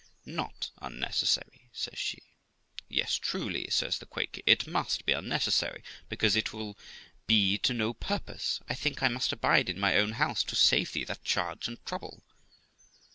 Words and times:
'Not 0.25 0.71
unnecessary', 0.81 1.69
says 1.71 1.99
she. 1.99 2.23
'Yes, 2.89 3.17
truly', 3.19 3.69
says 3.69 3.99
the 3.99 4.07
Quaker; 4.07 4.41
'it 4.47 4.65
must 4.65 5.05
be 5.05 5.13
unnecessary, 5.13 5.83
because 6.09 6.35
it 6.35 6.51
will 6.51 6.75
be 7.27 7.59
to 7.59 7.71
no 7.75 7.93
purpose. 7.93 8.61
I 8.67 8.73
think 8.73 9.03
I 9.03 9.09
must 9.09 9.31
abide 9.31 9.69
in 9.69 9.79
my 9.79 9.95
own 9.97 10.13
house 10.13 10.43
to 10.45 10.55
save 10.55 10.93
thee 10.93 11.03
that 11.03 11.23
charge 11.23 11.67
and 11.67 11.85
trouble.' 11.85 12.23